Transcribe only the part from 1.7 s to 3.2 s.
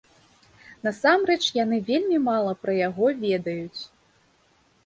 вельмі мала пра яго